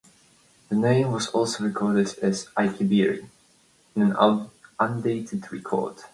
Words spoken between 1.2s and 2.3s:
also recorded